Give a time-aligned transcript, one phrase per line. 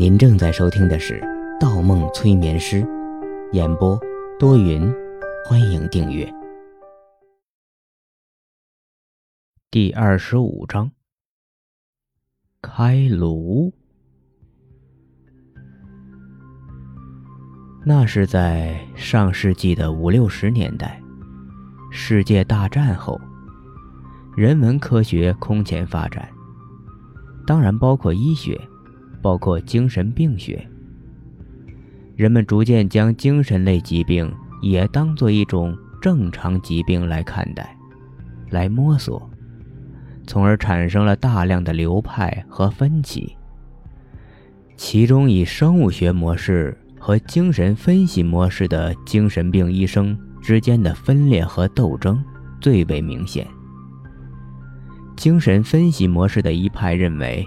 [0.00, 1.20] 您正在收听的是
[1.60, 2.80] 《盗梦催眠师》，
[3.52, 4.00] 演播
[4.38, 4.90] 多云，
[5.44, 6.26] 欢迎订阅。
[9.70, 10.90] 第二十五章，
[12.62, 13.70] 开颅。
[17.84, 20.98] 那是在上世纪的五六十年代，
[21.90, 23.20] 世界大战后，
[24.34, 26.26] 人文科学空前发展，
[27.46, 28.58] 当然包括医学。
[29.22, 30.66] 包括精神病学，
[32.16, 37.76] 人们逐渐将精神类疾病也当做一种正常疾病来看待，
[38.48, 39.28] 来摸索，
[40.26, 43.36] 从而产生了大量的流派和分歧。
[44.76, 52.24] 其中以生物学模式和精神分析模式的精神病医生之间的分裂和斗争
[52.58, 53.46] 最为明显。
[55.14, 57.46] 精神分析模式的一派认为。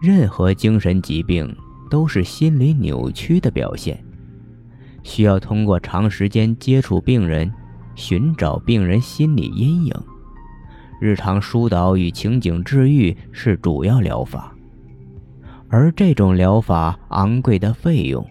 [0.00, 1.54] 任何精神疾病
[1.90, 4.02] 都是心理扭曲的表现，
[5.02, 7.52] 需要通过长时间接触病人，
[7.94, 9.94] 寻找病人心理阴影，
[11.00, 14.54] 日常疏导与情景治愈是主要疗法。
[15.68, 18.24] 而这种疗法昂贵的费用、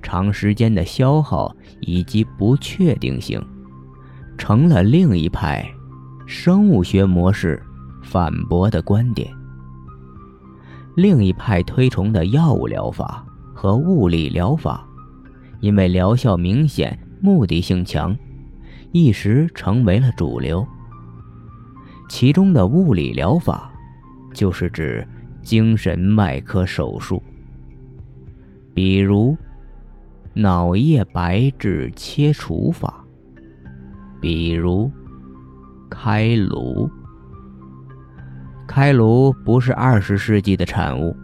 [0.00, 3.44] 长时间的消耗以及不确定性，
[4.38, 5.68] 成了另一派
[6.24, 7.60] 生物学模式
[8.02, 9.30] 反驳的观点。
[10.96, 13.24] 另一派推崇的药物疗法
[13.54, 14.86] 和物理疗法，
[15.60, 18.16] 因为疗效明显、目的性强，
[18.92, 20.66] 一时成为了主流。
[22.08, 23.72] 其中的物理疗法，
[24.34, 25.06] 就是指
[25.42, 27.22] 精神外科手术，
[28.74, 29.36] 比如
[30.34, 33.04] 脑叶白质切除法，
[34.20, 34.90] 比如
[35.88, 36.90] 开颅。
[38.70, 41.16] 开颅不是二十世纪的产物，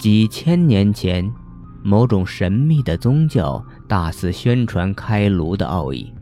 [0.00, 1.32] 几千年前，
[1.80, 6.12] 某种神秘的宗教大肆宣传开颅的奥义。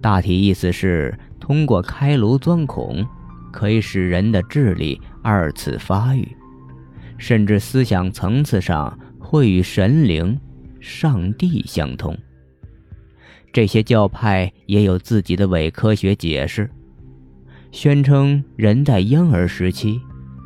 [0.00, 3.06] 大体意思是，通过开颅钻孔，
[3.52, 6.36] 可以使人的智力二次发育，
[7.16, 10.36] 甚至思想层次上会与神灵、
[10.80, 12.18] 上帝相通。
[13.52, 16.68] 这些教派也有自己的伪科学解释。
[17.70, 20.00] 宣称人在婴儿时期，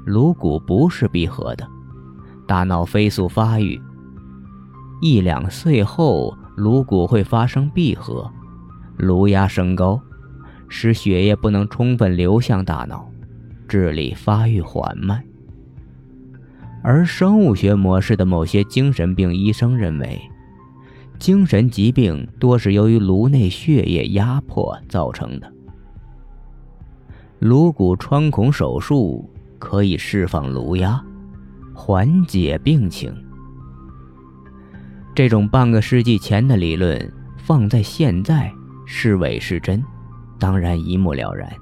[0.05, 1.67] 颅骨不是闭合的，
[2.47, 3.81] 大脑飞速发育。
[5.01, 8.31] 一两岁后，颅骨会发生闭合，
[8.97, 10.01] 颅压升高，
[10.69, 13.09] 使血液不能充分流向大脑，
[13.69, 15.23] 智力发育缓慢。
[16.83, 20.21] 而生物学模式的某些精神病医生认为，
[21.21, 25.53] 精神疾病多是由于颅内血液压迫造成的。
[27.43, 31.05] 颅骨穿孔手术可以释放颅压，
[31.75, 33.13] 缓解病情。
[35.13, 38.49] 这种半个世纪前的理论放在现在
[38.87, 39.83] 是伪是真，
[40.39, 41.53] 当然一目了然。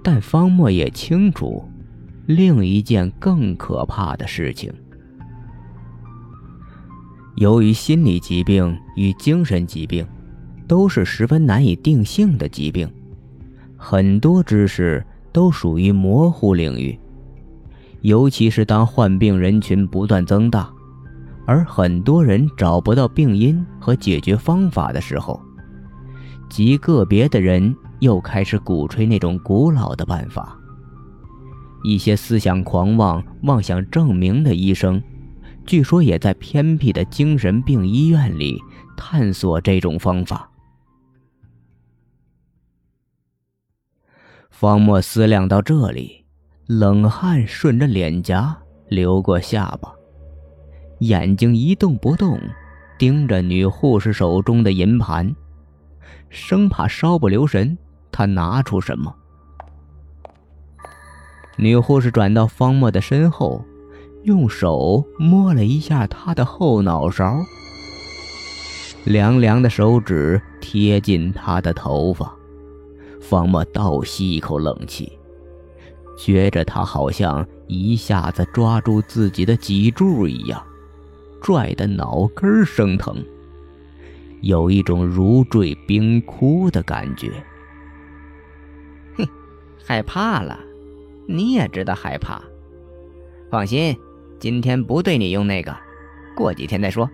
[0.00, 1.68] 但方墨也清楚
[2.26, 4.72] 另一件更可怕的事情：
[7.34, 10.06] 由于心理疾病与精神疾病
[10.68, 12.88] 都是十分难以定性的疾病。
[13.82, 15.02] 很多知识
[15.32, 16.96] 都属于模糊领域，
[18.02, 20.70] 尤其是当患病人群不断增大，
[21.46, 25.40] 而很多人找不到病因和解决方法的时候，
[26.50, 30.54] 极个别的人又开始鼓吹那种古老的办法。
[31.82, 35.02] 一些思想狂妄、妄想证明的医生，
[35.64, 38.60] 据说也在偏僻的精神病医院里
[38.94, 40.49] 探索这种方法。
[44.50, 46.24] 方墨思量到这里，
[46.66, 48.54] 冷汗顺着脸颊
[48.88, 49.90] 流过下巴，
[50.98, 52.38] 眼睛一动不动，
[52.98, 55.34] 盯着女护士手中的银盘，
[56.28, 57.78] 生怕稍不留神，
[58.12, 59.14] 他拿出什么。
[61.56, 63.64] 女护士转到方墨的身后，
[64.24, 67.38] 用手摸了一下他的后脑勺，
[69.04, 72.36] 凉凉的手指贴近他的头发。
[73.20, 75.12] 方墨倒吸一口冷气，
[76.18, 80.62] 觉着他好像一下子抓住自己的脊柱一样，
[81.40, 83.16] 拽得脑根生疼，
[84.40, 87.32] 有一种如坠冰窟的感觉。
[89.16, 89.26] 哼，
[89.84, 90.58] 害怕了？
[91.28, 92.42] 你也知道害怕。
[93.50, 93.96] 放心，
[94.38, 95.76] 今天不对你用那个，
[96.34, 97.08] 过几天再说。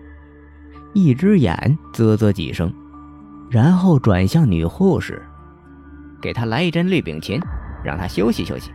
[0.93, 2.73] 一只眼啧啧几声，
[3.49, 5.21] 然后转向女护士。
[6.27, 7.41] 给他来一针氯丙嗪，
[7.85, 8.69] 让他休息休息。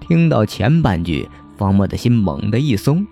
[0.00, 1.28] 听到前半句，
[1.58, 3.06] 方墨的心猛地一松，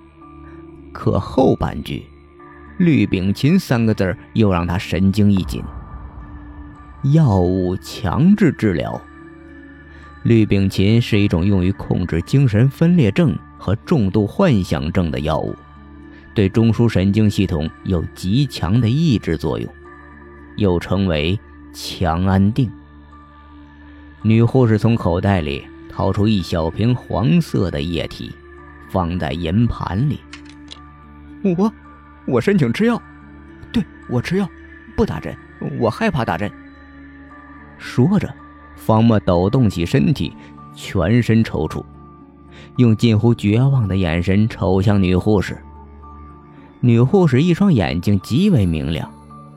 [0.90, 2.06] 可后半句
[2.80, 5.62] “氯丙嗪”三个字又让他神经一紧。
[7.12, 8.98] 药物强制治疗。
[10.22, 15.54] 氯丙嗪是一种用于控制精神分裂症和重度幻想症的药物，
[16.34, 19.70] 对中枢神经系统有极强的抑制作用，
[20.56, 21.38] 又称为
[21.74, 22.70] 强安定。
[24.22, 28.34] 女护士从口袋里掏出一小瓶黄色的液体，
[28.88, 30.18] 放在银盘里。
[31.58, 31.70] 我，
[32.26, 33.00] 我申请吃药。
[33.70, 34.48] 对，我吃药，
[34.96, 35.36] 不打针，
[35.78, 36.50] 我害怕打针。
[37.76, 38.32] 说着。
[38.76, 40.36] 方墨抖动起身体，
[40.74, 41.82] 全身抽搐，
[42.76, 45.56] 用近乎绝望的眼神瞅向女护士。
[46.80, 49.10] 女护士一双眼睛极为明亮，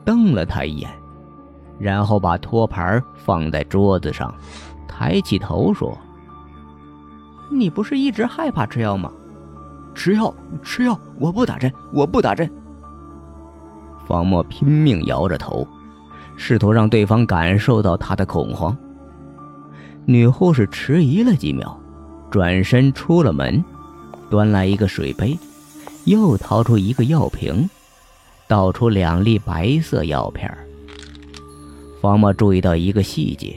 [0.04, 0.88] 瞪了他一眼，
[1.78, 4.34] 然后把托盘放在桌子上，
[4.86, 5.96] 抬起头说
[7.50, 9.10] ：“你不是一直害怕吃药吗？
[9.94, 12.50] 吃药，吃药，我不打针，我不打针。”
[14.06, 15.66] 方墨拼命摇着头，
[16.36, 18.76] 试图让对方感受到他的恐慌。
[20.04, 21.78] 女护士迟疑了几秒，
[22.30, 23.62] 转身出了门，
[24.30, 25.38] 端来一个水杯，
[26.04, 27.68] 又掏出一个药瓶，
[28.46, 30.50] 倒出两粒白色药片。
[32.00, 33.56] 方墨注意到一个细节：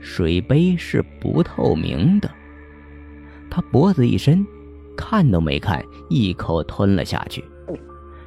[0.00, 2.30] 水杯是不透明的。
[3.50, 4.46] 他脖子一伸，
[4.96, 7.44] 看都没看，一口吞了下去，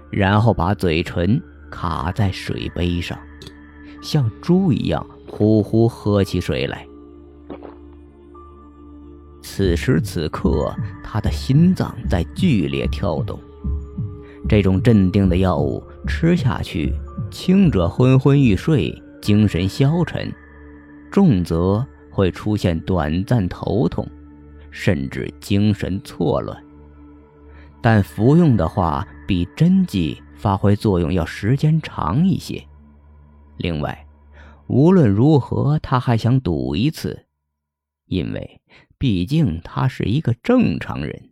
[0.10, 3.18] 然后把嘴唇卡在水杯上，
[4.02, 6.86] 像猪一样呼呼喝起水来。
[9.42, 10.74] 此时此刻，
[11.04, 13.40] 他的心脏在剧烈跳动。
[14.50, 16.94] 这种镇定的药物吃下去，
[17.30, 20.34] 轻者昏昏欲睡、精神消沉，
[21.12, 24.06] 重则会出现短暂头痛，
[24.72, 26.62] 甚至精神错乱。
[27.82, 32.64] 但服用的话，比针剂发挥作用要时间长一些。
[33.58, 34.06] 另外，
[34.68, 37.26] 无论如何，他还想赌一次，
[38.08, 38.58] 因为。
[38.98, 41.32] 毕竟他是一个正常人。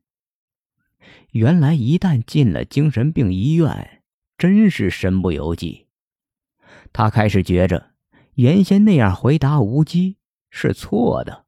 [1.33, 4.01] 原来一旦进了精神病医院，
[4.39, 5.85] 真是身不由己。
[6.91, 7.91] 他开始觉着，
[8.35, 10.17] 原先那样回答无忌
[10.49, 11.45] 是错的，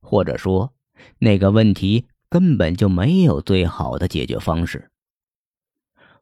[0.00, 0.74] 或者说，
[1.18, 4.90] 那个问题根本就没有最好的解决方式。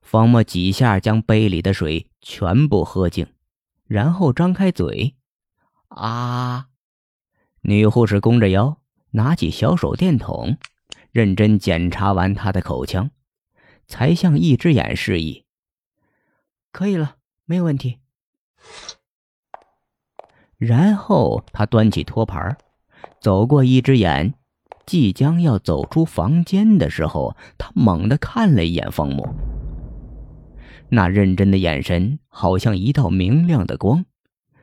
[0.02, 3.26] 方墨几下将杯里的水全部喝净，
[3.86, 5.14] 然后张开嘴，
[5.88, 6.68] 啊！
[7.62, 8.76] 女护士弓着腰。
[9.12, 10.56] 拿起小手电筒，
[11.10, 13.10] 认真检查完他的口腔，
[13.88, 15.44] 才向一只眼示意
[16.70, 17.98] ：“可以了，没有问题。”
[20.56, 22.56] 然后他端起托盘，
[23.20, 24.34] 走过一只眼，
[24.86, 29.34] 即将要走出房间的时候，他猛地看了一眼方墨，
[30.88, 34.04] 那认真的眼神好像一道明亮的光，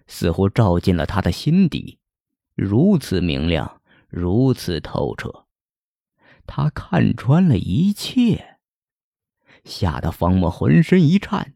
[0.08, 2.00] 似乎照进了他的心底，
[2.56, 3.82] 如此明亮。
[4.10, 5.48] 如此透彻，
[6.46, 8.58] 他看穿了一切，
[9.66, 11.56] 吓得方墨浑身一颤，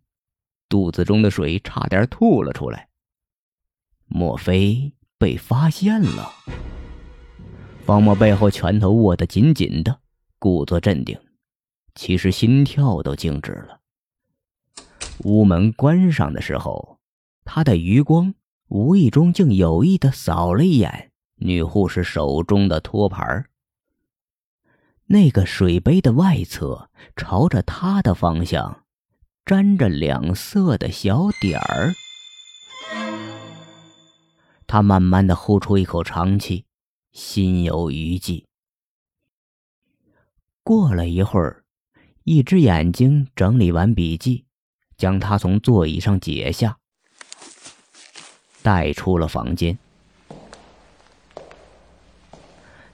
[0.72, 2.88] 肚子中的水差点吐了出来。
[4.08, 6.32] 莫非被发现了？
[7.86, 10.00] 方墨背后拳头握得紧紧的，
[10.40, 11.20] 故作镇定，
[11.96, 13.82] 其实心跳都静止了。
[15.26, 17.00] 屋门关上的时候，
[17.44, 18.34] 他的余光
[18.70, 21.12] 无意中竟有意的扫了一眼。
[21.36, 23.50] 女护士手中的托盘，
[25.08, 28.81] 那个水杯的外侧朝着他的方向，
[29.52, 31.94] 沾着两色的小点儿。
[34.66, 36.64] 他慢慢的呼出一口长气，
[37.12, 38.46] 心有余悸。
[40.64, 41.66] 过了一会儿，
[42.24, 44.46] 一只眼睛整理完笔记，
[44.96, 46.78] 将他从座椅上解下，
[48.64, 49.78] 带出了房间。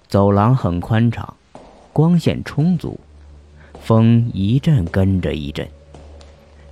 [0.07, 1.37] 走廊很宽敞，
[1.93, 2.99] 光线充足，
[3.79, 5.69] 风一阵跟着一阵。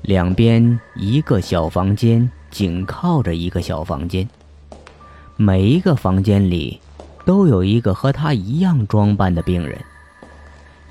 [0.06, 4.30] 两边一个小房间紧靠着一个小房间，
[5.36, 6.80] 每一个房间里
[7.26, 9.76] 都有一个和他一样装扮的病人，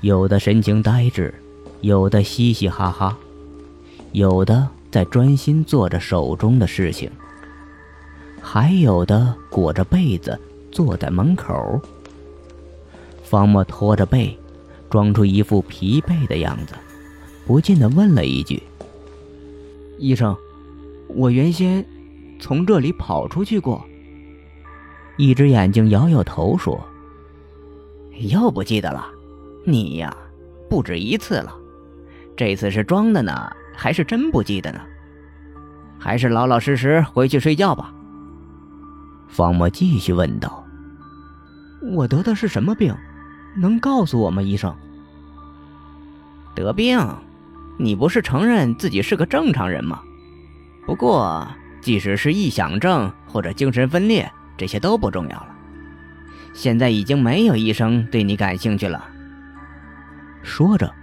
[0.01, 1.33] 有的神情呆滞，
[1.79, 3.17] 有的嘻嘻哈哈，
[4.11, 7.09] 有的在专心做着手中的事情，
[8.41, 10.37] 还有的裹着被子
[10.73, 11.79] 坐在门口。
[13.23, 14.37] 方墨拖着背，
[14.89, 16.73] 装出一副疲惫的样子，
[17.47, 18.61] 不禁的问了一句
[19.97, 20.35] ：“医生，
[21.07, 21.85] 我原先
[22.39, 23.83] 从这里跑出去过。”
[25.17, 26.85] 一只眼睛摇摇头说
[28.19, 29.07] ：“又不记得了，
[29.65, 30.15] 你呀，
[30.69, 31.55] 不止一次了，
[32.35, 34.81] 这次是装的呢，还是真不记得呢？
[35.97, 37.93] 还是老老实实回去睡觉吧。
[39.29, 40.65] 方墨继续问道
[41.93, 42.93] ：“我得的是什么病？
[43.57, 44.75] 能告诉我吗，医生？”
[46.53, 46.99] 得病？
[47.77, 50.01] 你不是承认自己是个正常人吗？
[50.85, 51.47] 不过，
[51.81, 55.47] 即使是臆想症或者精神分裂，这些都不重要了。
[56.53, 59.03] 现在已经没有医生对你感兴趣了。
[60.41, 60.93] 说着，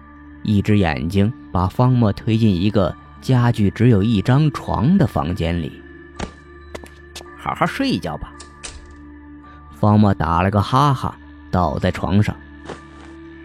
[0.42, 5.82] 一只眼睛把方墨推进一个家具只有一张床的房间里。
[7.36, 8.32] 好好睡一觉吧。
[9.78, 11.16] 方墨打了个哈哈，
[11.50, 12.34] 倒在床上。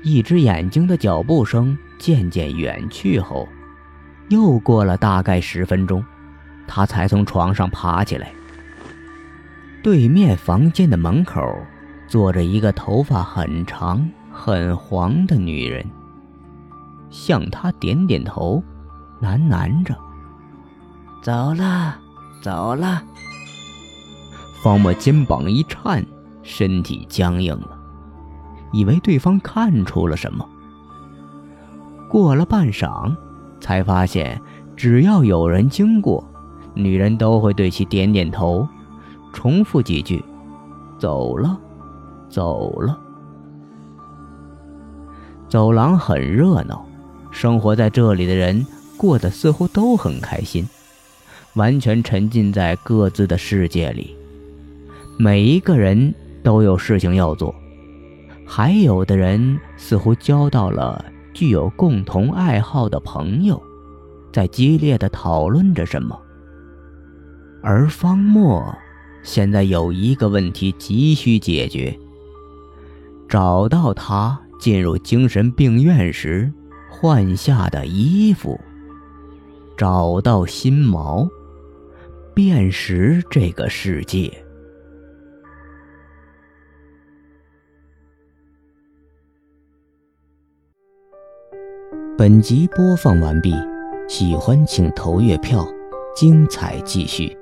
[0.03, 3.47] 一只眼睛的脚步声渐渐远去后，
[4.29, 6.03] 又过了大概十分钟，
[6.67, 8.31] 他才从床上爬起来。
[9.83, 11.41] 对面房间的门口。
[12.09, 15.85] 坐着一个头发很长、很黄的女人，
[17.09, 18.63] 向他点点头，
[19.21, 19.93] 喃喃着
[21.21, 21.99] ：“走了，
[22.41, 23.03] 走了。”
[24.63, 26.01] 方墨肩膀一颤，
[26.43, 27.77] 身体僵硬了，
[28.71, 30.47] 以为对方看出了什么。
[32.17, 33.15] 过了半晌，
[33.61, 34.41] 才发现
[34.75, 36.27] 只要有人经过，
[36.73, 38.67] 女人都会对其点点头，
[39.31, 40.25] 重复几句
[40.97, 41.55] ：“走了。”
[42.27, 42.99] 走了。
[45.47, 46.83] 走廊很热闹，
[47.29, 48.65] 生活在这里的人
[48.97, 50.67] 过得似乎都很开心，
[51.53, 54.17] 完全沉浸在各自的世界里。
[55.19, 57.53] 每一个人都有事情要做，
[58.43, 61.05] 还有的人似乎交到了
[61.37, 63.61] 具有共同爱好的朋友，
[64.33, 66.19] 在激烈的讨论着什么。
[67.61, 68.75] 而方墨
[69.21, 71.95] 现在有一个问题急需解决。
[73.29, 76.51] 找到他进入精神病院时
[76.89, 78.59] 换下的衣服，
[79.77, 81.29] 找到心锚，
[82.33, 84.43] 辨识这个世界。
[92.17, 93.53] 本集播放完毕，
[94.07, 95.63] 喜欢请投月票，
[96.15, 97.37] 精彩继续。